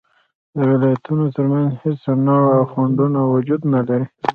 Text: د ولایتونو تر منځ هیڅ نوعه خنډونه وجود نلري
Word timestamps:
د 0.55 0.57
ولایتونو 0.71 1.25
تر 1.35 1.45
منځ 1.51 1.69
هیڅ 1.83 1.99
نوعه 2.27 2.57
خنډونه 2.71 3.19
وجود 3.33 3.61
نلري 3.73 4.05